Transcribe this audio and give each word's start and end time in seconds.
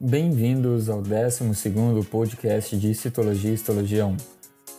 Bem-vindos 0.00 0.88
ao 0.88 1.02
12º 1.02 2.06
podcast 2.06 2.76
de 2.78 2.94
Citologia 2.94 3.50
e 3.50 3.54
Histologia 3.54 4.06
1. 4.06 4.16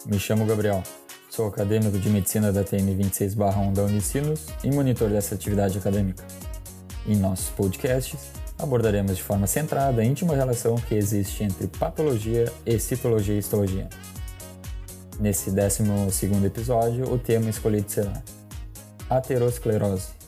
Me 0.06 0.18
chamo 0.18 0.46
Gabriel, 0.46 0.82
sou 1.30 1.46
acadêmico 1.46 2.00
de 2.00 2.10
Medicina 2.10 2.54
da 2.54 2.64
TM 2.64 2.96
26-1 2.96 3.74
da 3.74 3.84
Unicinos 3.84 4.46
e 4.64 4.72
monitor 4.72 5.10
dessa 5.10 5.36
atividade 5.36 5.78
acadêmica. 5.78 6.24
Em 7.06 7.18
nossos 7.18 7.50
podcasts, 7.50 8.32
abordaremos 8.58 9.18
de 9.18 9.22
forma 9.22 9.46
centrada 9.46 10.02
a 10.02 10.06
íntima 10.06 10.38
relação 10.38 10.76
que 10.76 10.96
existe 10.96 11.44
entre 11.44 11.68
patologia 11.68 12.50
e 12.66 12.80
citologia 12.80 13.36
e 13.36 13.40
histologia. 13.40 13.90
Nesse 15.20 15.52
12º 15.52 16.46
episódio, 16.46 17.12
o 17.12 17.20
tema 17.20 17.50
escolhido 17.50 17.92
será 17.92 18.24
aterosclerose. 19.10 20.19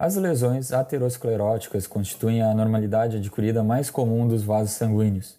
As 0.00 0.14
lesões 0.14 0.72
ateroscleróticas 0.72 1.88
constituem 1.88 2.40
a 2.40 2.54
normalidade 2.54 3.16
adquirida 3.16 3.64
mais 3.64 3.90
comum 3.90 4.28
dos 4.28 4.44
vasos 4.44 4.76
sanguíneos. 4.76 5.36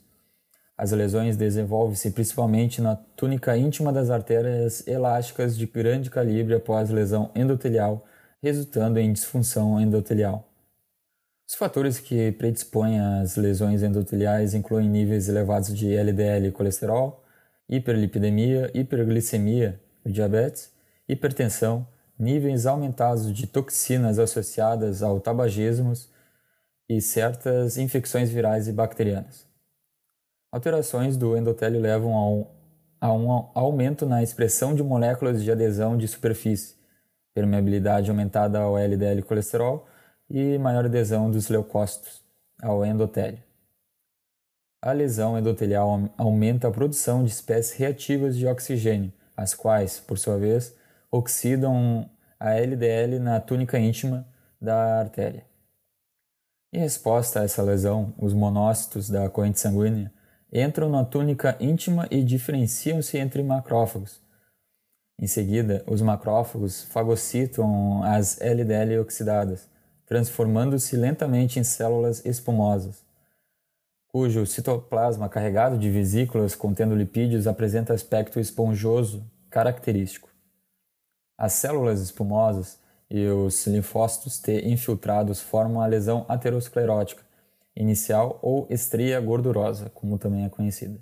As 0.78 0.92
lesões 0.92 1.38
desenvolvem-se 1.38 2.12
principalmente 2.12 2.82
na 2.82 2.98
túnica 2.98 3.56
íntima 3.56 3.94
das 3.94 4.10
artérias 4.10 4.86
elásticas 4.86 5.58
de 5.58 5.66
grande 5.66 6.10
calibre 6.10 6.56
após 6.56 6.90
lesão 6.90 7.32
endotelial, 7.34 8.06
resultando 8.44 9.00
em 9.00 9.14
disfunção 9.14 9.80
endotelial. 9.80 10.46
Os 11.48 11.56
fatores 11.56 11.98
que 11.98 12.34
predispõem 12.34 13.00
às 13.00 13.38
lesões 13.38 13.82
endoteliais 13.82 14.54
incluem 14.54 14.90
níveis 14.90 15.30
elevados 15.30 15.74
de 15.74 15.96
LDL 15.96 16.48
e 16.48 16.52
colesterol, 16.52 17.24
hiperlipidemia, 17.70 18.70
hiperglicemia, 18.74 19.80
diabetes, 20.06 20.70
hipertensão, 21.08 21.88
níveis 22.20 22.66
aumentados 22.66 23.34
de 23.34 23.48
toxinas 23.48 24.20
associadas 24.20 25.02
ao 25.02 25.22
tabagismo 25.22 25.94
e 26.90 27.02
certas 27.02 27.78
infecções 27.78 28.30
virais 28.30 28.68
e 28.68 28.74
bacterianas. 28.74 29.48
Alterações 30.52 31.16
do 31.16 31.38
endotélio 31.38 31.80
levam 31.80 32.18
a 32.18 32.30
um, 32.30 32.48
a 33.00 33.14
um 33.14 33.50
aumento 33.54 34.06
na 34.06 34.22
expressão 34.22 34.76
de 34.76 34.84
moléculas 34.84 35.42
de 35.44 35.52
adesão 35.52 35.96
de 35.96 36.08
superfície, 36.08 36.76
permeabilidade 37.34 38.10
aumentada 38.10 38.60
ao 38.60 38.78
LDL 38.78 39.22
colesterol 39.22 39.88
e 40.30 40.58
maior 40.58 40.86
adesão 40.86 41.32
dos 41.32 41.48
leucócitos 41.48 42.22
ao 42.62 42.86
endotélio. 42.86 43.40
A 44.82 44.92
lesão 44.92 45.38
endotelial 45.38 46.10
aumenta 46.18 46.68
a 46.68 46.72
produção 46.72 47.24
de 47.24 47.32
espécies 47.32 47.74
reativas 47.74 48.36
de 48.36 48.48
oxigênio, 48.48 49.14
as 49.36 49.54
quais, 49.54 50.00
por 50.00 50.18
sua 50.18 50.38
vez, 50.38 50.76
oxidam 51.12 52.10
a 52.40 52.54
LDL 52.54 53.20
na 53.20 53.40
túnica 53.40 53.78
íntima 53.80 54.28
da 54.62 55.00
artéria. 55.00 55.46
Em 56.72 56.80
resposta 56.80 57.40
a 57.40 57.44
essa 57.44 57.64
lesão, 57.64 58.14
os 58.18 58.34
monócitos 58.34 59.10
da 59.10 59.28
corrente 59.30 59.60
sanguínea 59.60 60.14
entram 60.54 60.90
na 60.90 61.04
túnica 61.04 61.58
íntima 61.60 62.08
e 62.12 62.24
diferenciam-se 62.24 63.18
entre 63.18 63.42
macrófagos. 63.42 64.22
Em 65.20 65.28
seguida, 65.28 65.84
os 65.88 66.02
macrófagos 66.02 66.84
fagocitam 66.84 68.04
as 68.04 68.40
LDL 68.40 69.00
oxidadas, 69.00 69.68
transformando-se 70.06 70.96
lentamente 70.96 71.60
em 71.60 71.64
células 71.64 72.26
espumosas, 72.26 73.04
cujo 74.08 74.46
citoplasma 74.46 75.28
carregado 75.28 75.78
de 75.78 75.90
vesículas 75.90 76.56
contendo 76.56 76.96
lipídios 76.96 77.48
apresenta 77.48 77.94
aspecto 77.94 78.40
esponjoso 78.40 79.24
característico. 79.50 80.30
As 81.40 81.54
células 81.54 82.02
espumosas 82.02 82.78
e 83.10 83.26
os 83.28 83.66
linfócitos 83.66 84.40
T 84.40 84.68
infiltrados 84.68 85.40
formam 85.40 85.82
a 85.82 85.88
lesão 85.88 86.26
aterosclerótica 86.28 87.24
inicial 87.74 88.38
ou 88.42 88.68
estria 88.70 89.22
gordurosa, 89.22 89.90
como 89.92 90.20
também 90.20 90.44
é 90.44 90.50
conhecida. 90.50 91.00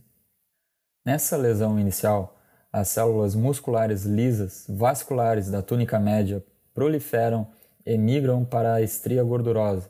Nessa 1.04 1.36
lesão 1.36 1.80
inicial, 1.80 2.38
as 2.72 2.90
células 2.90 3.34
musculares 3.34 4.04
lisas 4.04 4.68
vasculares 4.70 5.50
da 5.50 5.64
túnica 5.64 5.98
média 5.98 6.46
proliferam 6.72 7.48
e 7.84 7.98
migram 7.98 8.46
para 8.46 8.76
a 8.76 8.82
estria 8.84 9.24
gordurosa, 9.24 9.90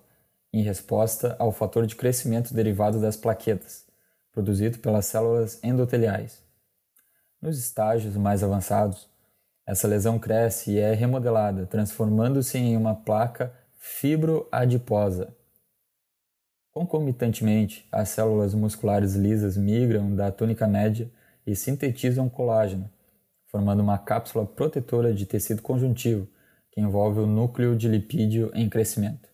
em 0.53 0.61
resposta 0.61 1.35
ao 1.39 1.51
fator 1.51 1.85
de 1.85 1.97
crescimento 1.97 2.53
derivado 2.53 3.01
das 3.01 3.17
plaquetas, 3.17 3.85
produzido 4.31 4.79
pelas 4.79 5.07
células 5.07 5.61
endoteliais. 5.61 6.41
Nos 7.41 7.59
estágios 7.59 8.15
mais 8.15 8.45
avançados, 8.45 9.09
essa 9.67 9.85
lesão 9.85 10.17
cresce 10.17 10.71
e 10.71 10.79
é 10.79 10.93
remodelada, 10.93 11.65
transformando-se 11.65 12.57
em 12.57 12.77
uma 12.77 12.95
placa 12.95 13.53
fibroadiposa. 13.75 15.35
Concomitantemente, 16.73 17.85
as 17.91 18.09
células 18.09 18.53
musculares 18.53 19.15
lisas 19.15 19.57
migram 19.57 20.15
da 20.15 20.31
túnica 20.31 20.65
média 20.67 21.11
e 21.45 21.53
sintetizam 21.53 22.29
colágeno, 22.29 22.89
formando 23.47 23.81
uma 23.81 23.97
cápsula 23.97 24.45
protetora 24.45 25.13
de 25.13 25.25
tecido 25.25 25.61
conjuntivo 25.61 26.27
que 26.71 26.79
envolve 26.79 27.19
o 27.19 27.27
núcleo 27.27 27.75
de 27.75 27.89
lipídio 27.89 28.51
em 28.53 28.69
crescimento. 28.69 29.27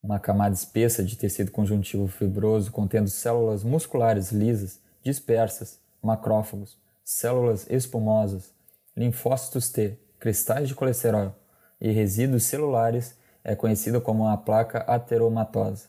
Uma 0.00 0.20
camada 0.20 0.54
espessa 0.54 1.02
de 1.02 1.16
tecido 1.16 1.50
conjuntivo 1.50 2.06
fibroso 2.06 2.70
contendo 2.70 3.08
células 3.08 3.64
musculares 3.64 4.30
lisas 4.30 4.80
dispersas, 5.02 5.80
macrófagos, 6.00 6.78
células 7.02 7.68
espumosas, 7.68 8.52
linfócitos 8.98 9.70
T, 9.70 9.96
cristais 10.18 10.68
de 10.68 10.74
colesterol 10.74 11.32
e 11.80 11.92
resíduos 11.92 12.42
celulares 12.42 13.16
é 13.44 13.54
conhecido 13.54 14.00
como 14.00 14.26
a 14.26 14.36
placa 14.36 14.78
ateromatosa. 14.80 15.88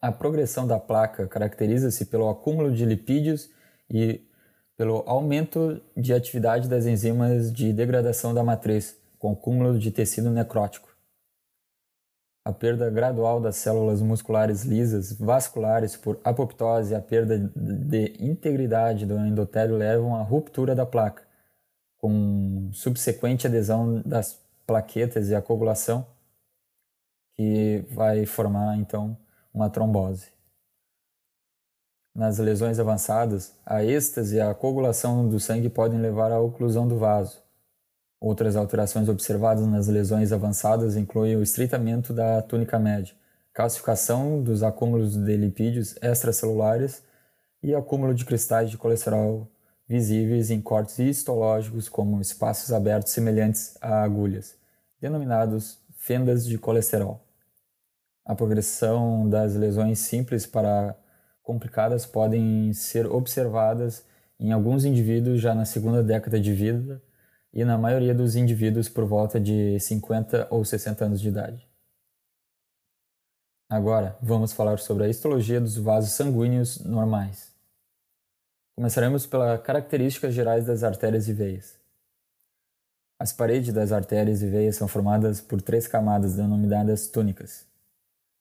A, 0.00 0.12
progressão 0.12 0.66
da 0.66 0.78
placa 0.78 1.26
caracteriza-se 1.26 2.06
pelo 2.06 2.30
acúmulo 2.30 2.72
de 2.72 2.84
lipídios 2.84 3.50
e 3.90 4.24
pelo 4.76 5.02
aumento 5.06 5.82
de 5.96 6.14
atividade 6.14 6.68
das 6.68 6.86
enzimas 6.86 7.52
de 7.52 7.72
degradação 7.72 8.32
da 8.32 8.44
matriz, 8.44 8.96
com 9.18 9.32
acúmulo 9.32 9.78
de 9.78 9.90
tecido 9.90 10.30
necrótico. 10.30 10.95
A 12.46 12.52
perda 12.52 12.88
gradual 12.88 13.40
das 13.40 13.56
células 13.56 14.00
musculares 14.00 14.62
lisas 14.62 15.12
vasculares 15.18 15.96
por 15.96 16.20
apoptose 16.22 16.92
e 16.92 16.94
a 16.94 17.00
perda 17.00 17.36
de 17.56 18.14
integridade 18.20 19.04
do 19.04 19.18
endotélio 19.18 19.76
levam 19.76 20.14
à 20.14 20.22
ruptura 20.22 20.72
da 20.72 20.86
placa, 20.86 21.24
com 21.98 22.70
subsequente 22.72 23.48
adesão 23.48 24.00
das 24.06 24.40
plaquetas 24.64 25.28
e 25.28 25.34
a 25.34 25.42
coagulação, 25.42 26.06
que 27.34 27.84
vai 27.90 28.24
formar 28.24 28.76
então 28.76 29.18
uma 29.52 29.68
trombose. 29.68 30.28
Nas 32.14 32.38
lesões 32.38 32.78
avançadas, 32.78 33.58
a 33.66 33.82
êxtase 33.82 34.36
e 34.36 34.40
a 34.40 34.54
coagulação 34.54 35.28
do 35.28 35.40
sangue 35.40 35.68
podem 35.68 36.00
levar 36.00 36.30
à 36.30 36.38
oclusão 36.38 36.86
do 36.86 36.96
vaso, 36.96 37.42
Outras 38.20 38.56
alterações 38.56 39.08
observadas 39.08 39.66
nas 39.66 39.88
lesões 39.88 40.32
avançadas 40.32 40.96
incluem 40.96 41.36
o 41.36 41.42
estreitamento 41.42 42.14
da 42.14 42.40
túnica 42.40 42.78
média, 42.78 43.14
calcificação 43.52 44.42
dos 44.42 44.62
acúmulos 44.62 45.16
de 45.16 45.36
lipídios 45.36 45.96
extracelulares 46.00 47.02
e 47.62 47.74
acúmulo 47.74 48.14
de 48.14 48.24
cristais 48.24 48.70
de 48.70 48.78
colesterol 48.78 49.50
visíveis 49.88 50.50
em 50.50 50.60
cortes 50.60 50.98
histológicos 50.98 51.88
como 51.88 52.20
espaços 52.20 52.72
abertos 52.72 53.12
semelhantes 53.12 53.76
a 53.80 54.02
agulhas, 54.02 54.56
denominados 55.00 55.78
fendas 55.96 56.46
de 56.46 56.58
colesterol. 56.58 57.22
A 58.24 58.34
progressão 58.34 59.28
das 59.28 59.54
lesões 59.54 60.00
simples 60.00 60.46
para 60.46 60.96
complicadas 61.42 62.04
podem 62.04 62.72
ser 62.72 63.06
observadas 63.06 64.04
em 64.40 64.52
alguns 64.52 64.84
indivíduos 64.84 65.40
já 65.40 65.54
na 65.54 65.64
segunda 65.64 66.02
década 66.02 66.40
de 66.40 66.52
vida 66.52 67.00
e 67.56 67.64
na 67.64 67.78
maioria 67.78 68.14
dos 68.14 68.36
indivíduos 68.36 68.86
por 68.86 69.06
volta 69.06 69.40
de 69.40 69.80
50 69.80 70.46
ou 70.50 70.62
60 70.62 71.06
anos 71.06 71.22
de 71.22 71.28
idade. 71.28 71.66
Agora, 73.66 74.14
vamos 74.20 74.52
falar 74.52 74.78
sobre 74.78 75.04
a 75.04 75.08
histologia 75.08 75.58
dos 75.58 75.78
vasos 75.78 76.12
sanguíneos 76.12 76.84
normais. 76.84 77.50
Começaremos 78.76 79.24
pelas 79.24 79.58
características 79.62 80.34
gerais 80.34 80.66
das 80.66 80.84
artérias 80.84 81.28
e 81.28 81.32
veias. 81.32 81.78
As 83.18 83.32
paredes 83.32 83.72
das 83.72 83.90
artérias 83.90 84.42
e 84.42 84.46
veias 84.46 84.76
são 84.76 84.86
formadas 84.86 85.40
por 85.40 85.62
três 85.62 85.88
camadas 85.88 86.36
denominadas 86.36 87.08
túnicas. 87.08 87.64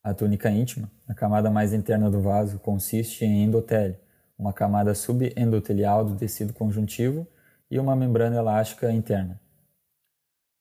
A 0.03 0.13
túnica 0.13 0.51
íntima, 0.51 0.91
a 1.07 1.13
camada 1.13 1.49
mais 1.49 1.71
interna 1.71 2.11
do 2.11 2.19
vaso, 2.19 2.59
consiste 2.59 3.23
em 3.23 3.45
endotélio, 3.45 3.95
uma 4.37 4.51
camada 4.51 4.93
subendotelial 4.93 6.03
do 6.03 6.17
tecido 6.17 6.51
conjuntivo 6.51 7.25
e 7.69 7.79
uma 7.79 7.95
membrana 7.95 8.37
elástica 8.37 8.91
interna. 8.91 9.39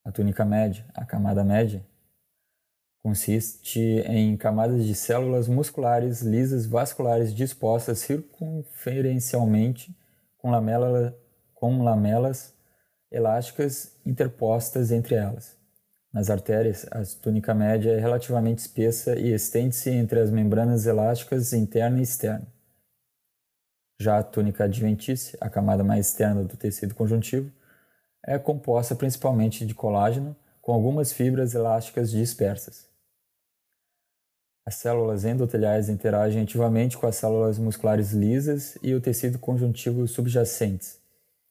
A 0.04 0.12
túnica 0.12 0.44
média, 0.44 0.84
a 0.94 1.04
camada 1.04 1.42
média, 1.42 1.84
consiste 3.02 3.80
em 3.80 4.36
camadas 4.36 4.84
de 4.84 4.94
células 4.94 5.46
musculares 5.46 6.22
lisas 6.22 6.64
vasculares 6.66 7.34
dispostas 7.34 7.98
circunferencialmente 7.98 9.94
com, 10.38 10.50
lamela, 10.50 11.14
com 11.52 11.82
lamelas 11.82 12.54
elásticas 13.10 13.94
interpostas 14.06 14.90
entre 14.90 15.14
elas. 15.14 15.56
Nas 16.12 16.30
artérias, 16.30 16.86
a 16.90 17.02
túnica 17.20 17.52
média 17.52 17.90
é 17.90 17.98
relativamente 17.98 18.60
espessa 18.60 19.18
e 19.18 19.32
estende-se 19.32 19.90
entre 19.90 20.20
as 20.20 20.30
membranas 20.30 20.86
elásticas 20.86 21.52
interna 21.52 21.98
e 21.98 22.02
externa. 22.02 22.53
Já 24.00 24.18
a 24.18 24.22
túnica 24.22 24.64
adventícia, 24.64 25.38
a 25.40 25.48
camada 25.48 25.84
mais 25.84 26.08
externa 26.08 26.42
do 26.42 26.56
tecido 26.56 26.94
conjuntivo, 26.94 27.50
é 28.26 28.38
composta 28.38 28.94
principalmente 28.94 29.64
de 29.66 29.74
colágeno, 29.74 30.36
com 30.60 30.72
algumas 30.72 31.12
fibras 31.12 31.54
elásticas 31.54 32.10
dispersas. 32.10 32.88
As 34.66 34.76
células 34.76 35.24
endoteliais 35.24 35.88
interagem 35.88 36.42
ativamente 36.42 36.96
com 36.96 37.06
as 37.06 37.16
células 37.16 37.58
musculares 37.58 38.12
lisas 38.12 38.78
e 38.82 38.94
o 38.94 39.00
tecido 39.00 39.38
conjuntivo 39.38 40.08
subjacentes, 40.08 41.04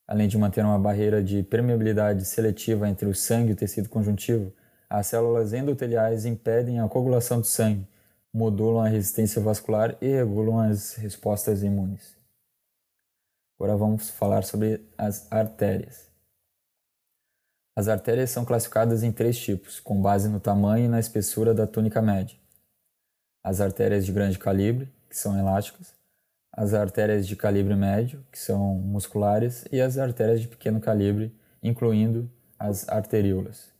Além 0.08 0.28
de 0.28 0.38
manter 0.38 0.64
uma 0.66 0.78
barreira 0.78 1.24
de 1.24 1.42
permeabilidade 1.44 2.26
seletiva 2.26 2.90
entre 2.90 3.08
o 3.08 3.16
sangue 3.16 3.52
e 3.52 3.54
o 3.54 3.56
tecido 3.56 3.88
conjuntivo, 3.88 4.52
as 4.90 5.08
células 5.08 5.54
endoteliais 5.54 6.26
impedem 6.26 6.80
a 6.80 6.88
coagulação 6.90 7.40
do 7.40 7.48
sangue, 7.48 7.88
modulam 8.34 8.84
a 8.84 8.90
resistência 8.90 9.42
vascular 9.42 9.96
e 10.02 10.08
regulam 10.08 10.60
as 10.60 10.96
respostas 10.96 11.64
imunes. 11.64 12.16
Agora 13.60 13.78
vamos 13.78 14.10
falar 14.10 14.44
sobre 14.44 14.86
as 14.98 15.32
artérias. 15.32 16.12
As 17.76 17.88
artérias 17.88 18.30
são 18.30 18.46
classificadas 18.46 19.04
em 19.04 19.12
três 19.12 19.38
tipos, 19.38 19.80
com 19.80 20.02
base 20.02 20.30
no 20.30 20.40
tamanho 20.40 20.86
e 20.86 20.88
na 20.88 21.00
espessura 21.00 21.54
da 21.54 21.66
túnica 21.66 22.02
média. 22.02 22.38
As 23.44 23.60
artérias 23.60 24.06
de 24.06 24.12
grande 24.12 24.38
calibre, 24.38 24.92
que 25.10 25.18
são 25.18 25.38
elásticas, 25.38 25.94
as 26.52 26.74
artérias 26.74 27.26
de 27.26 27.36
calibre 27.36 27.76
médio, 27.76 28.24
que 28.32 28.38
são 28.38 28.76
musculares, 28.76 29.66
e 29.72 29.82
as 29.82 29.98
artérias 29.98 30.42
de 30.42 30.48
pequeno 30.48 30.80
calibre, 30.80 31.36
incluindo 31.62 32.30
as 32.60 32.88
arteríolas. 32.88 33.72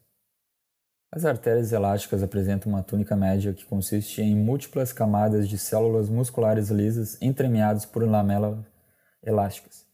As 1.12 1.26
artérias 1.26 1.72
elásticas 1.72 2.24
apresentam 2.24 2.72
uma 2.72 2.82
túnica 2.82 3.16
média 3.16 3.54
que 3.54 3.64
consiste 3.64 4.24
em 4.24 4.36
múltiplas 4.36 4.92
camadas 4.92 5.48
de 5.48 5.60
células 5.60 6.10
musculares 6.10 6.70
lisas 6.70 7.22
entremeadas 7.22 7.86
por 7.86 8.04
lamelas 8.04 8.73
elásticas. 9.24 9.86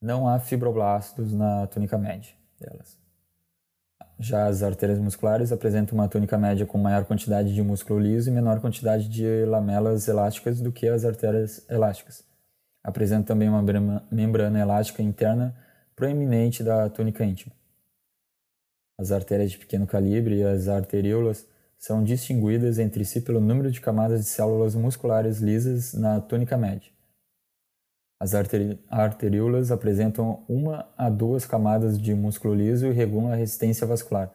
Não 0.00 0.28
há 0.28 0.38
fibroblastos 0.38 1.32
na 1.32 1.66
túnica 1.66 1.96
média 1.98 2.32
delas. 2.58 2.98
Já 4.18 4.46
as 4.46 4.62
artérias 4.62 4.98
musculares 4.98 5.50
apresentam 5.50 5.98
uma 5.98 6.08
túnica 6.08 6.38
média 6.38 6.64
com 6.64 6.78
maior 6.78 7.04
quantidade 7.04 7.52
de 7.52 7.62
músculo 7.62 7.98
liso 7.98 8.30
e 8.30 8.32
menor 8.32 8.60
quantidade 8.60 9.08
de 9.08 9.44
lamelas 9.46 10.06
elásticas 10.06 10.60
do 10.60 10.70
que 10.70 10.86
as 10.86 11.04
artérias 11.04 11.68
elásticas. 11.68 12.24
Apresentam 12.84 13.24
também 13.24 13.48
uma 13.48 13.62
membrana 14.10 14.60
elástica 14.60 15.02
interna 15.02 15.56
proeminente 15.96 16.62
da 16.62 16.88
túnica 16.88 17.24
íntima. 17.24 17.54
As 18.98 19.10
artérias 19.10 19.50
de 19.50 19.58
pequeno 19.58 19.86
calibre 19.86 20.36
e 20.36 20.44
as 20.44 20.68
arteríolas 20.68 21.46
são 21.76 22.04
distinguidas 22.04 22.78
entre 22.78 23.04
si 23.04 23.20
pelo 23.20 23.40
número 23.40 23.72
de 23.72 23.80
camadas 23.80 24.20
de 24.20 24.26
células 24.26 24.76
musculares 24.76 25.40
lisas 25.40 25.94
na 25.94 26.20
túnica 26.20 26.56
média. 26.56 26.91
As 28.22 28.36
arteríolas 28.36 29.72
apresentam 29.72 30.44
uma 30.48 30.88
a 30.96 31.10
duas 31.10 31.44
camadas 31.44 32.00
de 32.00 32.14
músculo 32.14 32.54
liso 32.54 32.86
e 32.86 32.92
regulam 32.92 33.32
a 33.32 33.34
resistência 33.34 33.84
vascular, 33.84 34.30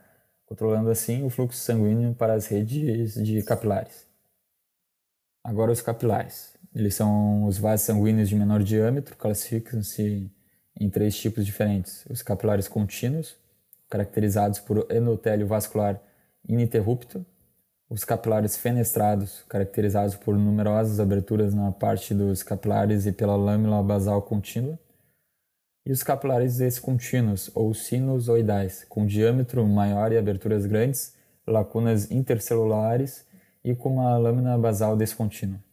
controlando 0.45 0.89
assim 0.89 1.23
o 1.23 1.29
fluxo 1.29 1.57
sanguíneo 1.57 2.13
para 2.13 2.33
as 2.33 2.47
redes 2.47 3.13
de 3.13 3.41
capilares. 3.43 4.05
Agora 5.41 5.71
os 5.71 5.81
capilares. 5.81 6.53
Eles 6.75 6.95
são 6.95 7.45
os 7.45 7.57
vasos 7.57 7.85
sanguíneos 7.85 8.27
de 8.27 8.35
menor 8.35 8.61
diâmetro, 8.61 9.15
classificam-se 9.15 10.29
em 10.77 10.89
três 10.89 11.17
tipos 11.17 11.45
diferentes. 11.45 12.05
Os 12.09 12.21
capilares 12.21 12.67
contínuos, 12.67 13.37
caracterizados 13.89 14.59
por 14.59 14.85
endotélio 14.91 15.47
vascular 15.47 15.97
ininterrupto, 16.45 17.25
os 17.89 18.03
capilares 18.03 18.57
fenestrados, 18.57 19.43
caracterizados 19.47 20.15
por 20.15 20.37
numerosas 20.37 20.99
aberturas 20.99 21.53
na 21.53 21.71
parte 21.71 22.13
dos 22.13 22.43
capilares 22.43 23.05
e 23.05 23.11
pela 23.11 23.35
lâmina 23.35 23.81
basal 23.81 24.21
contínua, 24.21 24.77
e 25.85 25.91
os 25.91 26.03
capilares 26.03 26.57
descontínuos 26.57 27.49
ou 27.55 27.73
sinusoidais, 27.73 28.85
com 28.89 29.05
diâmetro 29.05 29.65
maior 29.65 30.11
e 30.11 30.17
aberturas 30.17 30.65
grandes, 30.65 31.13
lacunas 31.47 32.11
intercelulares 32.11 33.25
e 33.63 33.73
com 33.73 33.93
uma 33.93 34.17
lâmina 34.17 34.57
basal 34.57 34.97
descontínua. 34.97 35.63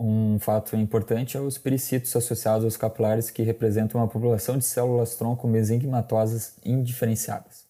Um 0.00 0.38
fato 0.38 0.74
importante 0.76 1.36
é 1.36 1.40
os 1.40 1.58
pericitos 1.58 2.16
associados 2.16 2.64
aos 2.64 2.76
capilares 2.76 3.30
que 3.30 3.42
representam 3.42 4.00
uma 4.00 4.08
população 4.08 4.56
de 4.56 4.64
células 4.64 5.14
tronco 5.14 5.46
mesenquimatosas 5.46 6.56
indiferenciadas. 6.64 7.66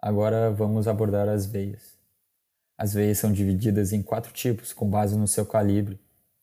Agora 0.00 0.50
vamos 0.50 0.88
abordar 0.88 1.28
as 1.28 1.44
veias. 1.44 1.91
As 2.82 2.94
veias 2.94 3.18
são 3.18 3.32
divididas 3.32 3.92
em 3.92 4.02
quatro 4.02 4.32
tipos, 4.32 4.72
com 4.72 4.90
base 4.90 5.16
no 5.16 5.28
seu 5.28 5.46
calibre, 5.46 6.00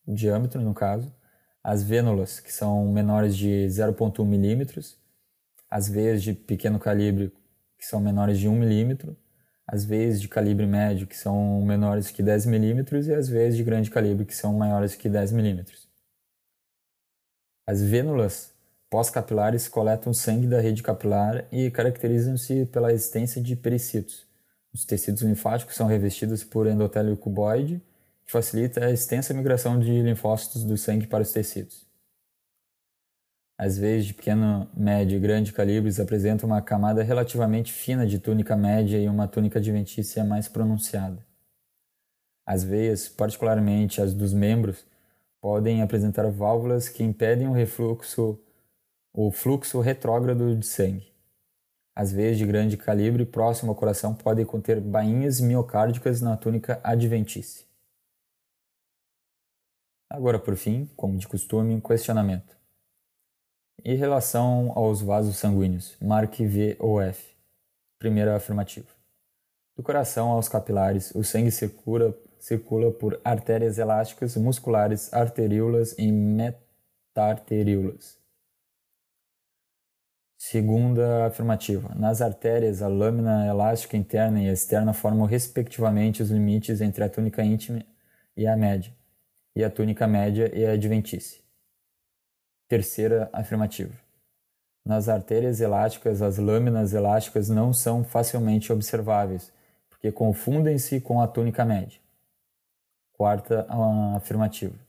diâmetro 0.08 0.62
no 0.62 0.74
caso. 0.74 1.14
As 1.62 1.84
vênulas, 1.84 2.40
que 2.40 2.50
são 2.50 2.90
menores 2.90 3.36
de 3.36 3.68
0,1 3.68 4.26
milímetros. 4.26 4.98
As 5.70 5.90
veias 5.90 6.24
de 6.24 6.34
pequeno 6.34 6.80
calibre, 6.80 7.34
que 7.78 7.86
são 7.86 8.00
menores 8.00 8.40
de 8.40 8.48
1 8.48 8.56
milímetro. 8.56 9.18
As 9.68 9.84
veias 9.84 10.22
de 10.22 10.30
calibre 10.30 10.66
médio, 10.66 11.08
que 11.08 11.18
são 11.18 11.62
menores 11.62 12.10
que 12.10 12.24
10 12.24 12.46
milímetros. 12.46 13.08
E 13.08 13.14
as 13.14 13.28
veias 13.28 13.58
de 13.58 13.62
grande 13.62 13.92
calibre, 13.92 14.24
que 14.24 14.34
são 14.34 14.54
maiores 14.54 14.96
que 14.96 15.10
10 15.10 15.34
milímetros. 15.34 15.90
As 17.68 17.82
vênulas 17.82 18.54
pós-capilares 18.90 19.68
coletam 19.68 20.14
sangue 20.14 20.48
da 20.48 20.62
rede 20.62 20.84
capilar 20.84 21.46
e 21.52 21.70
caracterizam-se 21.70 22.66
pela 22.68 22.94
existência 22.94 23.44
de 23.44 23.58
pericitos 23.58 24.29
os 24.74 24.86
tecidos 24.86 25.22
linfáticos 25.22 25.76
são 25.76 25.88
revestidos 25.88 26.44
por 26.44 26.68
endotélio 26.68 27.18
cuboide, 27.18 27.82
que 28.26 28.32
facilita 28.32 28.86
a 28.86 28.92
extensa 28.92 29.34
migração 29.34 29.80
de 29.80 30.02
linfócitos 30.02 30.64
do 30.64 30.78
sangue 30.78 31.08
para 31.08 31.24
os 31.24 31.32
tecidos. 31.32 31.88
As 33.58 33.78
veias 33.78 34.06
de 34.06 34.14
pequeno, 34.14 34.70
médio 34.74 35.18
e 35.18 35.20
grande 35.20 35.52
calibres 35.52 36.00
apresentam 36.00 36.48
uma 36.48 36.62
camada 36.62 37.04
relativamente 37.04 37.74
fina 37.74 38.08
de 38.08 38.18
túnica 38.18 38.56
média 38.56 38.98
e 38.98 39.10
uma 39.10 39.28
túnica 39.28 39.60
adventícia 39.60 40.24
mais 40.24 40.48
pronunciada. 40.48 41.26
As 42.46 42.64
veias, 42.64 43.10
particularmente 43.10 44.02
as 44.02 44.14
dos 44.14 44.34
membros, 44.34 44.86
podem 45.42 45.82
apresentar 45.82 46.30
válvulas 46.32 46.88
que 46.88 47.04
impedem 47.04 47.48
o 47.48 47.52
refluxo, 47.52 48.40
o 49.14 49.32
fluxo 49.32 49.82
retrógrado 49.82 50.56
de 50.56 50.66
sangue. 50.66 51.09
As 51.96 52.12
veias 52.12 52.38
de 52.38 52.46
grande 52.46 52.78
calibre 52.78 53.26
próximo 53.26 53.72
ao 53.72 53.76
coração 53.76 54.14
podem 54.14 54.46
conter 54.46 54.80
bainhas 54.80 55.40
miocárdicas 55.40 56.22
na 56.22 56.38
túnica 56.38 56.80
adventícia. 56.84 57.66
Agora, 60.10 60.40
por 60.40 60.56
fim, 60.56 60.90
como 60.96 61.18
de 61.18 61.28
costume, 61.28 61.74
um 61.74 61.80
questionamento. 61.80 62.58
Em 63.86 63.96
relação 63.96 64.74
aos 64.76 65.02
vasos 65.02 65.38
sanguíneos, 65.38 65.96
marque 66.02 66.46
V 66.46 66.76
ou 66.80 67.02
F. 67.02 67.34
Primeira 67.98 68.36
afirmativa. 68.36 68.88
Do 69.78 69.84
coração 69.84 70.32
aos 70.32 70.50
capilares, 70.50 71.16
o 71.16 71.24
sangue 71.24 71.52
circula, 71.52 72.14
circula 72.38 72.92
por 72.92 73.22
artérias 73.24 73.78
elásticas, 73.78 74.36
musculares, 74.36 75.14
arteríolas 75.14 75.96
e 75.98 76.12
metarteríolas. 76.12 78.19
Segunda 80.42 81.26
afirmativa. 81.26 81.94
Nas 81.96 82.22
artérias, 82.22 82.82
a 82.82 82.88
lâmina 82.88 83.46
elástica 83.46 83.98
interna 83.98 84.42
e 84.42 84.48
externa 84.48 84.94
formam 84.94 85.26
respectivamente 85.26 86.24
os 86.24 86.32
limites 86.32 86.80
entre 86.80 87.04
a 87.04 87.10
túnica 87.10 87.44
íntima 87.44 87.86
e 88.38 88.48
a 88.48 88.56
média, 88.56 88.96
e 89.54 89.66
a 89.66 89.70
túnica 89.70 90.08
média 90.08 90.50
e 90.58 90.66
a 90.66 90.72
adventícia. 90.72 91.42
Terceira 92.70 93.30
afirmativa. 93.34 93.94
Nas 94.86 95.10
artérias 95.10 95.60
elásticas, 95.60 96.22
as 96.22 96.38
lâminas 96.38 96.94
elásticas 96.94 97.50
não 97.50 97.74
são 97.74 98.02
facilmente 98.06 98.72
observáveis, 98.72 99.52
porque 99.90 100.10
confundem-se 100.10 101.02
com 101.02 101.20
a 101.20 101.28
túnica 101.28 101.66
média. 101.66 102.00
Quarta 103.12 103.68
afirmativa. 104.16 104.89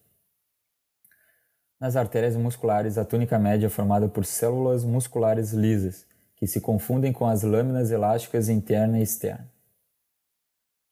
Nas 1.81 1.97
artérias 1.97 2.37
musculares, 2.37 2.99
a 2.99 3.07
túnica 3.07 3.39
média 3.39 3.67
é 3.67 3.71
formada 3.71 4.07
por 4.07 4.27
células 4.27 4.85
musculares 4.85 5.53
lisas, 5.53 6.07
que 6.37 6.47
se 6.47 6.61
confundem 6.61 7.11
com 7.11 7.27
as 7.27 7.43
lâminas 7.43 7.91
elásticas 7.91 8.51
interna 8.51 8.99
e 8.99 9.03
externa. 9.03 9.51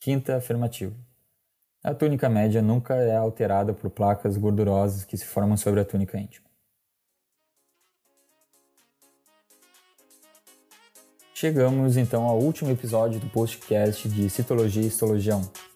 Quinta 0.00 0.36
afirmativa. 0.36 0.94
A 1.84 1.92
túnica 1.92 2.26
média 2.30 2.62
nunca 2.62 2.94
é 2.94 3.14
alterada 3.14 3.74
por 3.74 3.90
placas 3.90 4.38
gordurosas 4.38 5.04
que 5.04 5.18
se 5.18 5.26
formam 5.26 5.58
sobre 5.58 5.80
a 5.80 5.84
túnica 5.84 6.18
íntima. 6.18 6.48
Chegamos 11.34 11.98
então 11.98 12.24
ao 12.24 12.38
último 12.38 12.70
episódio 12.70 13.20
do 13.20 13.28
podcast 13.28 14.08
de 14.08 14.30
Citologia 14.30 14.82
e 14.82 14.86
Histologia 14.86 15.36
1. 15.36 15.67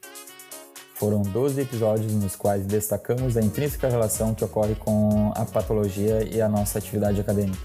Foram 1.03 1.21
12 1.21 1.61
episódios 1.61 2.13
nos 2.13 2.37
quais 2.37 2.65
destacamos 2.65 3.37
a 3.37 3.43
intrínseca 3.43 3.89
relação 3.89 4.37
que 4.37 4.45
ocorre 4.45 4.77
com 4.77 5.33
a 5.35 5.45
patologia 5.45 6.23
e 6.23 6.41
a 6.41 6.49
nossa 6.49 6.79
atividade 6.79 7.21
acadêmica. 7.21 7.59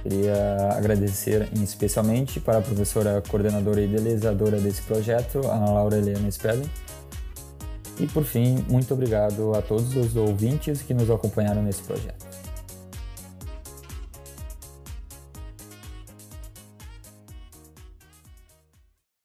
Queria 0.00 0.68
agradecer 0.76 1.48
especialmente 1.52 2.38
para 2.38 2.58
a 2.58 2.62
professora 2.62 3.20
coordenadora 3.28 3.80
e 3.80 3.86
idealizadora 3.86 4.60
desse 4.60 4.82
projeto, 4.82 5.38
Ana 5.44 5.72
Laura 5.72 5.98
Helena 5.98 6.30
Spelling. 6.30 6.70
E 7.98 8.06
por 8.06 8.22
fim, 8.22 8.64
muito 8.70 8.94
obrigado 8.94 9.52
a 9.56 9.60
todos 9.60 9.96
os 9.96 10.14
ouvintes 10.14 10.82
que 10.82 10.94
nos 10.94 11.10
acompanharam 11.10 11.60
nesse 11.60 11.82
projeto. 11.82 12.29